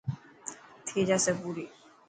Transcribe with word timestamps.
ٿي 0.85 0.99
جاسي 1.09 1.31
پوري. 1.39 1.65